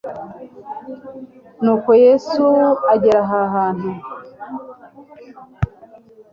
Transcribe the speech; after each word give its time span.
Nuko 1.61 1.89
Yesu 2.03 2.45
agera 2.93 3.19
ahantu 3.47 3.89